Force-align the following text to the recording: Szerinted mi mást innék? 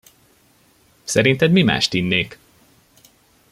Szerinted 1.03 1.51
mi 1.51 1.61
mást 1.63 1.93
innék? 1.93 2.37